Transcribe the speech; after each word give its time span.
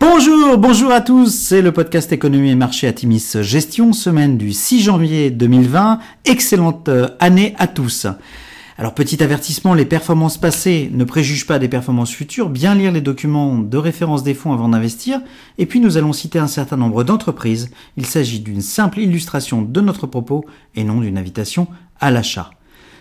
Bonjour, 0.00 0.58
bonjour 0.58 0.92
à 0.92 1.00
tous, 1.00 1.34
c'est 1.34 1.60
le 1.60 1.72
podcast 1.72 2.12
économie 2.12 2.50
et 2.50 2.54
marché 2.54 2.86
à 2.86 2.92
Timis 2.92 3.32
Gestion, 3.40 3.92
semaine 3.92 4.38
du 4.38 4.52
6 4.52 4.80
janvier 4.80 5.30
2020. 5.30 5.98
Excellente 6.24 6.88
euh, 6.88 7.08
année 7.18 7.56
à 7.58 7.66
tous. 7.66 8.06
Alors 8.76 8.94
petit 8.94 9.20
avertissement, 9.24 9.74
les 9.74 9.84
performances 9.84 10.38
passées 10.38 10.88
ne 10.92 11.02
préjugent 11.02 11.48
pas 11.48 11.58
des 11.58 11.66
performances 11.66 12.12
futures, 12.12 12.48
bien 12.48 12.76
lire 12.76 12.92
les 12.92 13.00
documents 13.00 13.58
de 13.58 13.76
référence 13.76 14.22
des 14.22 14.34
fonds 14.34 14.52
avant 14.52 14.68
d'investir, 14.68 15.20
et 15.58 15.66
puis 15.66 15.80
nous 15.80 15.96
allons 15.96 16.12
citer 16.12 16.38
un 16.38 16.46
certain 16.46 16.76
nombre 16.76 17.02
d'entreprises. 17.02 17.70
Il 17.96 18.06
s'agit 18.06 18.38
d'une 18.38 18.62
simple 18.62 19.00
illustration 19.00 19.62
de 19.62 19.80
notre 19.80 20.06
propos 20.06 20.44
et 20.76 20.84
non 20.84 21.00
d'une 21.00 21.18
invitation 21.18 21.66
à 21.98 22.12
l'achat. 22.12 22.50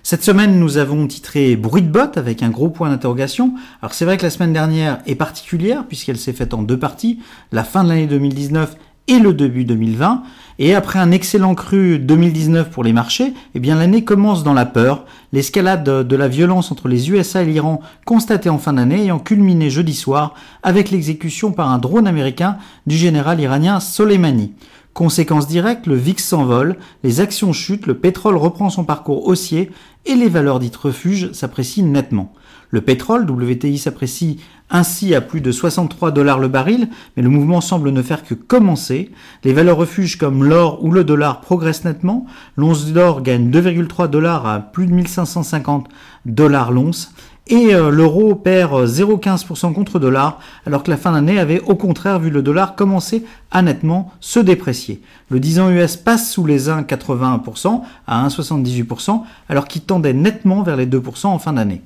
Cette 0.10 0.24
semaine, 0.24 0.58
nous 0.58 0.78
avons 0.78 1.05
titré 1.05 1.58
Bruit 1.58 1.82
de 1.82 1.89
botte 1.89 2.18
avec 2.18 2.42
un 2.42 2.48
gros 2.48 2.70
point 2.70 2.89
d'interrogation. 2.89 3.56
Alors 3.82 3.94
c'est 3.94 4.06
vrai 4.06 4.16
que 4.16 4.24
la 4.24 4.30
semaine 4.30 4.54
dernière 4.54 5.00
est 5.06 5.16
particulière 5.16 5.86
puisqu'elle 5.86 6.18
s'est 6.18 6.32
faite 6.32 6.54
en 6.54 6.62
deux 6.62 6.80
parties, 6.80 7.20
la 7.52 7.66
fin 7.66 7.84
de 7.84 7.89
l'année 7.89 8.07
2019 8.07 8.78
et 9.10 9.20
le 9.20 9.34
début 9.34 9.65
2020. 9.65 10.24
Et 10.60 10.75
après 10.75 11.00
un 11.00 11.12
excellent 11.12 11.56
cru 11.56 12.00
2019 12.00 12.70
pour 12.70 12.86
les 12.86 12.93
marchés, 12.93 13.34
eh 13.54 13.60
bien 13.60 13.75
l'année 13.75 14.06
commence 14.06 14.46
dans 14.46 14.54
la 14.54 14.65
peur. 14.65 15.04
L'escalade 15.34 15.84
de 15.84 16.15
la 16.15 16.29
violence 16.29 16.71
entre 16.71 16.87
les 16.87 17.12
USA 17.12 17.43
et 17.43 17.46
l'Iran 17.46 17.82
constatée 18.06 18.48
en 18.48 18.60
fin 18.60 18.71
d'année 18.71 19.01
ayant 19.01 19.20
culminé 19.20 19.70
jeudi 19.70 19.93
soir 19.93 20.36
avec 20.64 20.89
l'exécution 20.89 21.51
par 21.51 21.70
un 21.70 21.79
drone 21.79 22.07
américain 22.07 22.56
du 22.86 22.96
général 22.96 23.42
iranien 23.42 23.82
Soleimani. 23.82 24.54
Conséquence 24.97 25.47
directe, 25.47 25.86
le 25.86 25.93
VIX 25.93 26.24
s'envole, 26.24 26.75
les 27.04 27.21
actions 27.21 27.54
chutent, 27.54 27.86
le 27.86 28.00
pétrole 28.00 28.36
reprend 28.36 28.71
son 28.71 28.83
parcours 28.83 29.28
haussier 29.28 29.70
et 30.07 30.15
les 30.15 30.28
valeurs 30.28 30.57
dites 30.57 30.75
refuges 30.75 31.32
s'apprécient 31.33 31.86
nettement. 31.86 32.33
Le 32.72 32.81
pétrole, 32.81 33.30
WTI, 33.30 33.78
s'apprécie 33.78 34.39
ainsi 34.72 35.14
à 35.14 35.22
plus 35.22 35.39
de 35.39 35.52
63 35.52 36.09
dollars 36.09 36.39
le 36.39 36.47
baril, 36.47 36.89
mais 37.16 37.22
le 37.22 37.30
mouvement 37.30 37.61
semble 37.61 37.92
ne 37.92 38.02
faire 38.02 38.23
que 38.23 38.33
commencer. 38.33 39.11
Les 39.44 39.53
valeurs 39.53 39.78
refuges 39.78 40.17
comme 40.17 40.44
l'or 40.44 40.84
ou 40.84 40.92
le 40.92 41.03
dollar 41.03 41.42
progressent 41.42 41.86
nettement. 41.86 42.25
L'once 42.56 42.88
d'or 42.88 43.22
gagne 43.22 43.52
2,3 43.52 44.09
dollars 44.09 44.48
à 44.48 44.59
plus 44.59 44.88
de 44.88 44.94
1550 44.94 45.90
dollars 46.25 46.72
l'once 46.72 47.14
et 47.50 47.73
euh, 47.73 47.90
l'euro 47.90 48.36
perd 48.36 48.86
0,15% 48.86 49.73
contre 49.73 50.00
dollar, 50.00 50.40
alors 50.66 50.84
que 50.84 50.92
la 50.92 50.98
fin 50.98 51.12
d'année 51.12 51.40
avait 51.40 51.62
au 51.62 51.76
contraire 51.76 52.20
vu 52.20 52.30
le 52.30 52.42
dollar 52.42 52.76
commencer 52.76 53.23
à 53.52 53.62
nettement 53.62 54.12
se 54.20 54.40
déprécier. 54.40 55.02
Le 55.30 55.40
10 55.40 55.59
ans 55.59 55.70
US 55.70 55.95
passe 55.95 56.31
sous 56.31 56.45
les 56.45 56.68
1,81% 56.68 57.81
à 58.08 58.28
1,78%, 58.28 59.22
alors 59.50 59.68
qu'il 59.68 59.81
tendait 59.81 60.14
nettement 60.14 60.64
vers 60.64 60.75
les 60.75 60.88
2% 60.88 61.28
en 61.28 61.40
fin 61.40 61.53
d'année. 61.53 61.81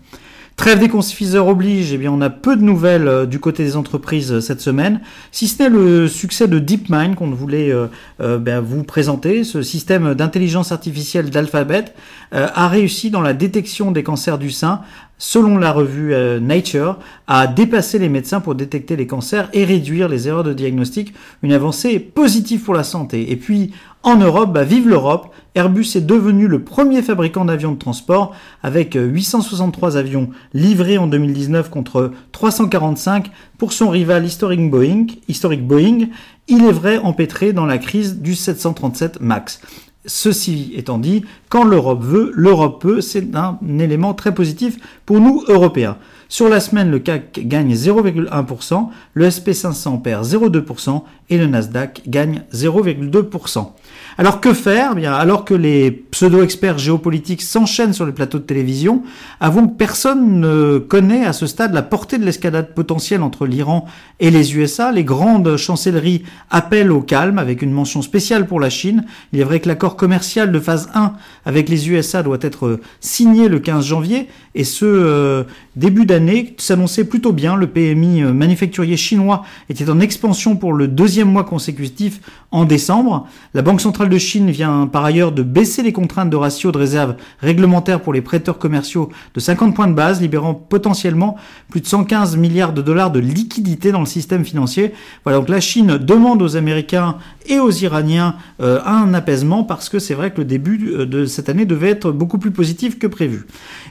Trêve 0.57 0.79
des 0.79 0.89
confiseurs 0.89 1.47
oblige, 1.47 1.91
eh 1.93 1.97
bien 1.97 2.11
on 2.11 2.21
a 2.21 2.29
peu 2.29 2.55
de 2.55 2.61
nouvelles 2.61 3.07
euh, 3.07 3.25
du 3.25 3.39
côté 3.39 3.63
des 3.63 3.77
entreprises 3.77 4.31
euh, 4.31 4.41
cette 4.41 4.61
semaine, 4.61 5.01
si 5.31 5.47
ce 5.47 5.63
n'est 5.63 5.69
le 5.69 6.07
succès 6.07 6.47
de 6.47 6.59
DeepMind 6.59 7.15
qu'on 7.15 7.31
voulait 7.31 7.73
ben, 8.19 8.59
vous 8.59 8.83
présenter. 8.83 9.43
Ce 9.43 9.61
système 9.61 10.13
d'intelligence 10.13 10.71
artificielle 10.71 11.29
d'Alphabet 11.29 11.85
a 12.31 12.67
réussi 12.67 13.09
dans 13.09 13.21
la 13.21 13.33
détection 13.33 13.91
des 13.91 14.03
cancers 14.03 14.37
du 14.37 14.51
sein 14.51 14.81
selon 15.21 15.59
la 15.59 15.71
revue 15.71 16.15
euh, 16.15 16.39
Nature, 16.39 16.97
a 17.27 17.45
dépassé 17.45 17.99
les 17.99 18.09
médecins 18.09 18.41
pour 18.41 18.55
détecter 18.55 18.95
les 18.95 19.05
cancers 19.05 19.49
et 19.53 19.65
réduire 19.65 20.09
les 20.09 20.27
erreurs 20.27 20.43
de 20.43 20.51
diagnostic, 20.51 21.13
une 21.43 21.53
avancée 21.53 21.99
positive 21.99 22.63
pour 22.63 22.73
la 22.73 22.83
santé. 22.83 23.31
Et 23.31 23.35
puis, 23.35 23.71
en 24.01 24.15
Europe, 24.15 24.51
bah, 24.51 24.63
vive 24.63 24.89
l'Europe, 24.89 25.31
Airbus 25.53 25.91
est 25.93 26.01
devenu 26.01 26.47
le 26.47 26.63
premier 26.63 27.03
fabricant 27.03 27.45
d'avions 27.45 27.73
de 27.73 27.77
transport 27.77 28.33
avec 28.63 28.95
863 28.99 29.95
avions 29.95 30.31
livrés 30.55 30.97
en 30.97 31.05
2019 31.05 31.69
contre 31.69 32.11
345 32.31 33.29
pour 33.59 33.73
son 33.73 33.89
rival 33.89 34.25
historique 34.25 34.71
Boeing, 34.71 35.05
historique 35.27 35.67
Boeing 35.67 36.07
il 36.47 36.65
est 36.65 36.71
vrai 36.71 36.97
empêtré 36.97 37.53
dans 37.53 37.67
la 37.67 37.77
crise 37.77 38.19
du 38.19 38.33
737 38.33 39.21
MAX. 39.21 39.61
Ceci 40.05 40.73
étant 40.75 40.97
dit, 40.97 41.23
quand 41.49 41.63
l'Europe 41.63 42.03
veut, 42.03 42.31
l'Europe 42.33 42.81
peut, 42.81 43.01
c'est 43.01 43.35
un 43.35 43.59
élément 43.79 44.15
très 44.15 44.33
positif 44.33 44.77
pour 45.05 45.19
nous 45.19 45.43
Européens. 45.47 45.97
Sur 46.27 46.49
la 46.49 46.59
semaine, 46.59 46.89
le 46.89 46.97
CAC 46.97 47.41
gagne 47.47 47.73
0,1%, 47.73 48.87
le 49.13 49.27
SP500 49.27 50.01
perd 50.01 50.25
0,2% 50.25 51.03
et 51.29 51.37
le 51.37 51.45
Nasdaq 51.45 52.01
gagne 52.07 52.43
0,2%. 52.51 53.73
Alors 54.17 54.41
que 54.41 54.53
faire 54.53 54.91
eh 54.91 54.95
Bien, 54.95 55.13
alors 55.13 55.45
que 55.45 55.53
les 55.53 55.89
pseudo-experts 55.89 56.77
géopolitiques 56.77 57.41
s'enchaînent 57.41 57.93
sur 57.93 58.05
les 58.05 58.11
plateaux 58.11 58.39
de 58.39 58.43
télévision, 58.43 59.03
avouons 59.39 59.67
que 59.67 59.75
personne 59.75 60.39
ne 60.41 60.79
connaît 60.79 61.25
à 61.25 61.33
ce 61.33 61.47
stade 61.47 61.73
la 61.73 61.81
portée 61.81 62.17
de 62.17 62.25
l'escalade 62.25 62.73
potentielle 62.73 63.23
entre 63.23 63.45
l'Iran 63.45 63.85
et 64.19 64.29
les 64.29 64.55
USA. 64.55 64.91
Les 64.91 65.03
grandes 65.03 65.55
chancelleries 65.55 66.23
appellent 66.49 66.91
au 66.91 67.01
calme 67.01 67.39
avec 67.39 67.61
une 67.61 67.71
mention 67.71 68.01
spéciale 68.01 68.47
pour 68.47 68.59
la 68.59 68.69
Chine. 68.69 69.05
Il 69.31 69.39
est 69.39 69.43
vrai 69.43 69.59
que 69.59 69.69
l'accord 69.69 69.95
commercial 69.95 70.51
de 70.51 70.59
phase 70.59 70.89
1 70.93 71.13
avec 71.45 71.69
les 71.69 71.89
USA 71.89 72.21
doit 72.21 72.39
être 72.41 72.79
signé 72.99 73.47
le 73.47 73.59
15 73.59 73.85
janvier 73.85 74.27
et 74.55 74.65
ce 74.65 74.85
euh, 74.85 75.43
début 75.75 76.05
d'année 76.05 76.55
s'annonçait 76.57 77.05
plutôt 77.05 77.31
bien. 77.31 77.55
Le 77.55 77.67
PMI 77.67 78.23
manufacturier 78.23 78.97
chinois 78.97 79.43
était 79.69 79.89
en 79.89 79.99
expansion 79.99 80.57
pour 80.57 80.73
le 80.73 80.87
deuxième 80.87 81.31
mois 81.31 81.45
consécutif 81.45 82.19
en 82.51 82.65
décembre. 82.65 83.27
La 83.53 83.61
Banque 83.61 83.81
centrale 83.81 84.00
de 84.09 84.17
Chine 84.17 84.49
vient 84.49 84.87
par 84.87 85.05
ailleurs 85.05 85.31
de 85.31 85.43
baisser 85.43 85.83
les 85.83 85.93
contraintes 85.93 86.29
de 86.29 86.35
ratio 86.35 86.71
de 86.71 86.77
réserve 86.77 87.15
réglementaire 87.39 88.01
pour 88.01 88.13
les 88.13 88.21
prêteurs 88.21 88.57
commerciaux 88.57 89.09
de 89.33 89.39
50 89.39 89.75
points 89.75 89.87
de 89.87 89.93
base, 89.93 90.21
libérant 90.21 90.53
potentiellement 90.53 91.37
plus 91.69 91.81
de 91.81 91.87
115 91.87 92.37
milliards 92.37 92.73
de 92.73 92.81
dollars 92.81 93.11
de 93.11 93.19
liquidités 93.19 93.91
dans 93.91 93.99
le 93.99 94.05
système 94.05 94.45
financier. 94.45 94.93
Voilà, 95.23 95.39
donc 95.39 95.49
la 95.49 95.59
Chine 95.59 95.97
demande 95.97 96.41
aux 96.41 96.55
Américains 96.55 97.17
et 97.47 97.59
aux 97.59 97.71
Iraniens 97.71 98.35
euh, 98.61 98.79
un 98.85 99.13
apaisement 99.13 99.63
parce 99.63 99.89
que 99.89 99.99
c'est 99.99 100.13
vrai 100.13 100.31
que 100.31 100.37
le 100.39 100.45
début 100.45 100.77
de 100.77 101.25
cette 101.25 101.49
année 101.49 101.65
devait 101.65 101.89
être 101.89 102.11
beaucoup 102.11 102.37
plus 102.37 102.51
positif 102.51 102.99
que 102.99 103.07
prévu. 103.07 103.45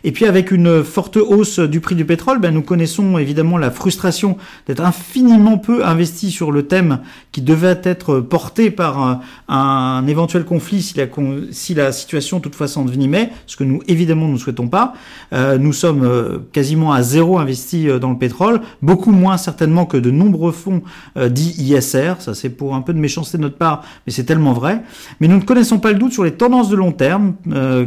Et 0.05 0.13
puis 0.13 0.27
avec 0.27 0.51
une 0.51 0.83
forte 0.83 1.17
hausse 1.17 1.59
du 1.59 1.81
prix 1.81 1.95
du 1.95 2.05
pétrole, 2.05 2.39
ben, 2.39 2.53
nous 2.53 2.63
connaissons 2.63 3.19
évidemment 3.19 3.59
la 3.59 3.71
frustration 3.71 4.37
d'être 4.67 4.85
infiniment 4.85 5.59
peu 5.59 5.85
investi 5.85 6.31
sur 6.31 6.53
le 6.53 6.67
thème 6.67 7.01
qui 7.33 7.43
devait 7.43 7.81
être 7.85 8.21
porté 8.21 8.71
par 8.71 9.21
un, 9.49 10.00
éventuel 10.07 10.45
conflit 10.45 10.83
si 10.83 10.97
la, 10.97 11.07
si 11.51 11.75
la 11.75 11.93
situation 11.93 12.41
toutefois 12.41 12.69
s'envenimait, 12.69 13.31
ce 13.47 13.57
que 13.57 13.65
nous 13.65 13.81
évidemment 13.89 14.29
ne 14.29 14.37
souhaitons 14.39 14.69
pas. 14.69 14.95
Euh, 15.33 15.59
nous 15.59 15.73
sommes 15.73 16.05
euh, 16.05 16.39
quasiment 16.53 16.93
à 16.93 17.03
zéro 17.03 17.39
investi 17.39 17.89
euh, 17.89 17.99
dans 17.99 18.11
le 18.11 18.19
pétrole, 18.19 18.61
beaucoup 18.83 19.13
moins 19.13 19.37
certainement 19.37 19.87
que 19.87 19.97
de 19.97 20.11
nombreux 20.11 20.53
fonds 20.53 20.83
dits 21.17 21.55
ISR, 21.59 22.15
ça 22.19 22.35
c'est 22.35 22.51
pour 22.51 22.75
un 22.75 22.81
peu 22.81 22.93
de 22.93 22.99
méchanceté 22.99 23.39
de 23.39 23.43
notre 23.43 23.57
part, 23.57 23.83
mais 24.07 24.13
c'est 24.13 24.25
tellement 24.25 24.53
vrai. 24.53 24.83
Mais 25.21 25.29
nous 25.29 25.37
ne 25.37 25.43
connaissons 25.43 25.79
pas 25.79 25.93
le 25.93 25.99
doute 25.99 26.13
sur 26.13 26.25
les 26.25 26.33
tendances 26.33 26.69
de 26.69 26.77
long 26.77 26.93
terme 26.93 27.35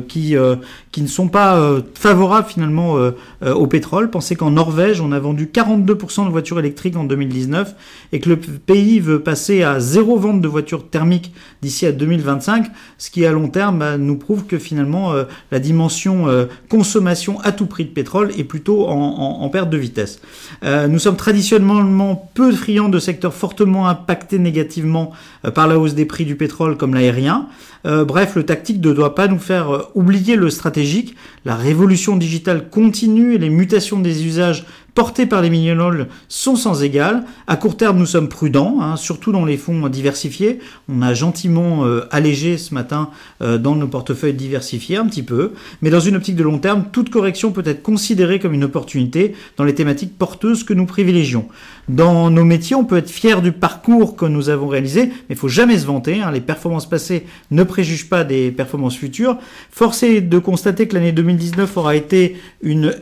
qui, 0.08 0.36
qui 0.94 1.02
ne 1.02 1.08
sont 1.08 1.28
pas 1.28 1.60
favorables 1.96 2.48
finalement 2.48 2.96
au 3.44 3.68
pétrole. 3.68 4.12
Pensez 4.12 4.36
qu'en 4.36 4.52
Norvège, 4.52 5.02
on 5.02 5.12
a 5.12 5.20
vendu 5.20 5.50
42% 5.52 6.26
de 6.26 6.30
voitures 6.30 6.60
électriques 6.60 6.96
en 6.96 7.04
2019 7.04 7.76
et 8.12 8.20
que 8.20 8.30
le 8.30 8.38
pays 8.38 9.00
veut 9.00 9.20
passer 9.20 9.64
à 9.64 9.80
zéro 9.80 10.18
vente 10.18 10.40
de 10.40 10.48
voitures 10.48 10.88
thermiques 10.90 11.34
d'ici 11.62 11.86
à 11.86 11.92
2025, 11.92 12.68
ce 12.98 13.10
qui 13.10 13.26
à 13.26 13.32
long 13.32 13.48
terme 13.48 13.80
bah, 13.80 13.98
nous 13.98 14.18
prouve 14.18 14.46
que 14.46 14.58
finalement 14.58 15.14
euh, 15.14 15.24
la 15.52 15.60
dimension 15.60 16.28
euh, 16.28 16.46
consommation 16.70 17.40
à 17.42 17.52
tout 17.52 17.66
prix 17.66 17.86
de 17.86 17.90
pétrole 17.90 18.32
est 18.38 18.44
plutôt 18.44 18.88
en, 18.88 19.50
perte 19.50 19.70
de 19.70 19.78
vitesse. 19.78 20.20
Euh, 20.64 20.88
nous 20.88 21.00
sommes 21.00 21.16
traditionnellement 21.16 22.30
peu 22.34 22.52
friands 22.52 22.90
de 22.90 23.00
secteurs 23.00 23.34
fortement 23.34 23.88
impactés 23.88 24.40
négativement 24.40 25.12
par 25.54 25.68
la 25.68 25.78
hausse 25.78 25.94
des 25.94 26.06
prix 26.06 26.26
du 26.26 26.36
pétrole 26.36 26.78
comme 26.78 26.94
l'aérien. 26.94 27.48
bref, 27.86 28.36
le 28.36 28.44
tactique 28.44 28.84
ne 28.84 28.94
doit 28.94 29.16
pas 29.16 29.28
nous 29.28 29.40
faire 29.40 29.90
oublier 29.96 30.36
le 30.36 30.50
stratégique. 30.50 30.83
La 31.46 31.56
révolution 31.56 32.16
digitale 32.16 32.70
continue 32.70 33.36
et 33.36 33.38
les 33.38 33.50
mutations 33.50 34.00
des 34.00 34.26
usages 34.26 34.66
portés 34.96 35.26
par 35.26 35.42
les 35.42 35.50
millennials 35.50 36.08
sont 36.28 36.56
sans 36.56 36.84
égal. 36.84 37.24
À 37.48 37.56
court 37.56 37.78
terme, 37.78 37.98
nous 37.98 38.06
sommes 38.06 38.30
prudents, 38.30 38.78
hein, 38.82 38.96
surtout 38.96 39.32
dans 39.32 39.46
les 39.46 39.58
fonds 39.58 39.90
diversifiés. 39.90 40.60
On 40.88 41.02
a 41.02 41.14
gentiment 41.14 41.86
euh, 41.86 42.08
allégé 42.12 42.58
ce 42.58 42.74
matin 42.74 43.10
euh, 43.42 43.58
dans 43.58 43.76
nos 43.76 43.88
portefeuilles 43.88 44.34
diversifiés 44.34 44.98
un 44.98 45.06
petit 45.06 45.24
peu, 45.24 45.54
mais 45.82 45.90
dans 45.90 46.00
une 46.00 46.16
optique 46.16 46.36
de 46.36 46.44
long 46.44 46.60
terme, 46.60 46.86
toute 46.92 47.10
correction 47.10 47.52
peut 47.52 47.64
être 47.66 47.82
considérée 47.82 48.40
comme 48.40 48.54
une 48.54 48.64
opportunité 48.64 49.36
dans 49.58 49.64
les 49.64 49.74
thématiques 49.74 50.18
porteuses 50.18 50.64
que 50.64 50.74
nous 50.74 50.86
privilégions. 50.86 51.48
Dans 51.90 52.30
nos 52.30 52.46
métiers, 52.46 52.76
on 52.76 52.86
peut 52.86 52.98
être 52.98 53.10
fier 53.10 53.42
du 53.42 53.52
parcours 53.52 54.16
que 54.16 54.26
nous 54.26 54.50
avons 54.50 54.68
réalisé, 54.68 55.08
mais 55.08 55.32
il 55.32 55.36
faut 55.36 55.50
jamais 55.50 55.78
se 55.78 55.86
vanter. 55.86 56.22
Hein. 56.22 56.32
les 56.32 56.42
performances 56.42 56.88
passées 56.88 57.26
ne 57.52 57.64
préjugent 57.64 58.10
pas 58.10 58.24
des 58.24 58.52
performances 58.52 58.96
futures. 58.96 59.38
Force 59.72 60.04
est 60.04 60.22
de 60.22 60.40
constater 60.40 60.88
que 60.88 60.94
l'année 60.94 61.12
2019 61.12 61.76
aura 61.78 61.96
été 61.96 62.38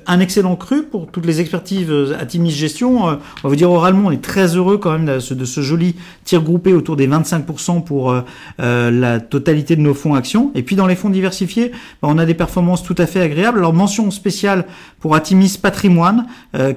un 0.08 0.20
excellent 0.20 0.56
cru 0.56 0.84
pour 0.84 1.08
toutes 1.12 1.26
les 1.26 1.42
expertises 1.42 1.81
initiative 1.82 2.18
Atimis 2.20 2.52
Gestion, 2.52 3.04
on 3.04 3.08
va 3.08 3.20
vous 3.44 3.56
dire 3.56 3.72
oralement, 3.72 4.08
on 4.08 4.12
est 4.12 4.22
très 4.22 4.56
heureux 4.56 4.78
quand 4.78 4.92
même 4.92 5.06
de 5.06 5.20
ce, 5.20 5.62
joli 5.62 5.96
tir 6.24 6.42
groupé 6.42 6.74
autour 6.74 6.96
des 6.96 7.08
25% 7.08 7.84
pour 7.84 8.16
la 8.60 9.20
totalité 9.20 9.76
de 9.76 9.82
nos 9.82 9.94
fonds 9.94 10.16
actions. 10.16 10.52
Et 10.56 10.64
puis 10.64 10.76
dans 10.76 10.88
les 10.88 10.96
fonds 10.96 11.10
diversifiés, 11.10 11.72
ben, 12.02 12.10
on 12.10 12.18
a 12.18 12.26
des 12.26 12.34
performances 12.34 12.84
tout 12.84 12.96
à 12.98 13.06
fait 13.06 13.22
agréables. 13.22 13.60
Alors 13.60 13.74
mention 13.74 14.12
spéciale 14.12 14.66
pour 15.00 15.16
Atimis 15.16 15.58
Patrimoine, 15.62 16.28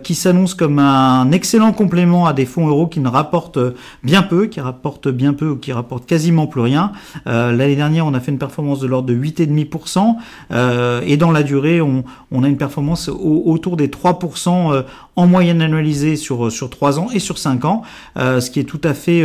qui 0.02 0.14
s'annonce 0.14 0.54
comme 0.54 0.78
un 0.78 1.30
excellent 1.32 1.72
complément 1.72 2.26
à 2.26 2.32
des 2.32 2.46
fonds 2.46 2.68
euros 2.68 2.86
qui 2.86 3.00
ne 3.00 3.08
rapportent 3.08 3.58
bien 4.02 4.22
peu, 4.22 4.46
qui 4.46 4.60
rapportent 4.60 5.08
bien 5.08 5.32
peu 5.32 5.50
ou 5.50 5.56
qui 5.56 5.72
rapportent 5.72 6.06
quasiment 6.06 6.46
plus 6.46 6.62
rien. 6.62 6.92
L'année 7.26 7.76
dernière, 7.76 8.06
on 8.06 8.14
a 8.14 8.20
fait 8.20 8.32
une 8.32 8.38
performance 8.38 8.80
de 8.80 8.86
l'ordre 8.86 9.08
de 9.08 9.14
8,5%. 9.14 10.16
Euh, 10.50 11.00
et 11.06 11.16
dans 11.16 11.30
la 11.30 11.42
durée, 11.42 11.80
on, 11.80 12.04
a 12.42 12.48
une 12.48 12.56
performance 12.56 13.08
autour 13.08 13.76
des 13.76 13.88
3% 13.88 14.72
euh, 14.72 14.82
en 15.16 15.26
moyenne 15.26 15.62
annualisée 15.62 16.16
sur, 16.16 16.50
sur 16.50 16.70
3 16.70 16.98
ans 16.98 17.08
et 17.12 17.20
sur 17.20 17.38
5 17.38 17.64
ans, 17.64 17.82
euh, 18.18 18.40
ce 18.40 18.50
qui 18.50 18.58
est 18.58 18.64
tout 18.64 18.80
à 18.82 18.94
fait 18.94 19.24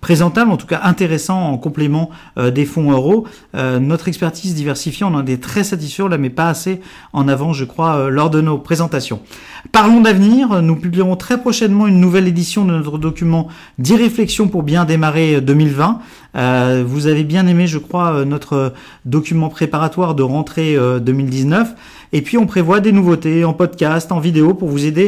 présentable, 0.00 0.50
en 0.50 0.56
tout 0.56 0.66
cas 0.66 0.80
intéressant 0.82 1.40
en 1.40 1.58
complément 1.58 2.10
des 2.36 2.64
fonds 2.64 2.90
euros. 2.90 3.26
notre 3.54 4.08
expertise 4.08 4.54
diversifiée, 4.54 5.06
on 5.06 5.14
en 5.14 5.24
est 5.26 5.42
très 5.42 5.64
satisfait, 5.64 6.02
on 6.02 6.08
la 6.08 6.18
pas 6.30 6.48
assez 6.48 6.80
en 7.12 7.28
avant, 7.28 7.52
je 7.52 7.64
crois, 7.64 8.10
lors 8.10 8.30
de 8.30 8.40
nos 8.40 8.58
présentations. 8.58 9.20
Parlons 9.70 10.00
d'avenir, 10.00 10.60
nous 10.62 10.76
publierons 10.76 11.16
très 11.16 11.40
prochainement 11.40 11.86
une 11.86 12.00
nouvelle 12.00 12.26
édition 12.26 12.64
de 12.64 12.72
notre 12.72 12.98
document 12.98 13.48
10 13.78 13.96
réflexions 13.96 14.48
pour 14.48 14.62
bien 14.62 14.84
démarrer 14.84 15.40
2020. 15.40 16.00
vous 16.84 17.06
avez 17.06 17.24
bien 17.24 17.46
aimé, 17.46 17.66
je 17.66 17.78
crois, 17.78 18.24
notre 18.24 18.72
document 19.04 19.48
préparatoire 19.48 20.14
de 20.14 20.22
rentrée 20.22 20.76
2019. 21.00 21.74
Et 22.14 22.20
puis 22.20 22.36
on 22.36 22.46
prévoit 22.46 22.80
des 22.80 22.92
nouveautés 22.92 23.44
en 23.44 23.54
podcast, 23.54 24.12
en 24.12 24.20
vidéo 24.20 24.52
pour 24.52 24.68
vous 24.68 24.84
aider 24.84 25.01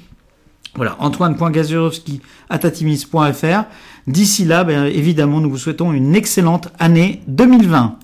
Voilà, 0.75 0.95
antoine.gaziorowski 0.99 2.19
at 2.49 2.65
atimis.fr. 2.65 3.63
D'ici 4.07 4.43
là, 4.43 4.63
ben, 4.63 4.85
évidemment, 4.85 5.39
nous 5.39 5.51
vous 5.51 5.57
souhaitons 5.57 5.93
une 5.93 6.15
excellente 6.15 6.69
année 6.79 7.21
2020. 7.27 7.99